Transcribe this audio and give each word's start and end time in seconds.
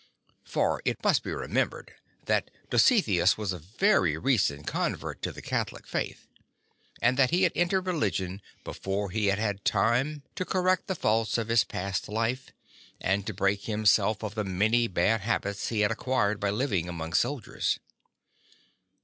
For 0.45 0.81
it 0.83 0.97
must 1.03 1.21
be 1.21 1.29
remembered 1.31 1.93
that 2.25 2.49
Dositheus 2.71 3.35
w'as 3.35 3.53
a 3.53 3.59
very 3.59 4.17
recent 4.17 4.65
convert 4.65 5.21
to 5.21 5.31
the 5.31 5.43
Catholic 5.43 5.85
Faith, 5.85 6.25
and 7.03 7.17
that 7.17 7.29
he 7.29 7.43
had 7.43 7.51
entered 7.55 7.85
religion 7.85 8.41
before 8.63 9.11
he 9.11 9.27
had 9.27 9.37
had 9.37 9.63
time 9.63 10.23
to 10.33 10.43
correct 10.43 10.87
the 10.87 10.95
faults 10.95 11.37
of 11.37 11.49
his 11.49 11.63
past 11.63 12.09
life, 12.09 12.51
and 12.99 13.27
to 13.27 13.33
break 13.35 13.65
himself 13.65 14.23
of 14.23 14.33
the 14.33 14.43
many 14.43 14.87
bad 14.87 15.21
habits 15.21 15.67
he 15.69 15.81
had 15.81 15.91
acquired 15.91 16.39
by 16.39 16.49
living 16.49 16.89
among 16.89 17.13
soldiers. 17.13 17.79